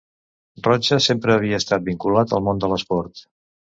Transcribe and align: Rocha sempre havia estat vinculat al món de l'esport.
Rocha 0.67 0.97
sempre 1.07 1.35
havia 1.35 1.59
estat 1.63 1.85
vinculat 1.91 2.35
al 2.39 2.43
món 2.47 2.65
de 2.65 2.71
l'esport. 2.73 3.27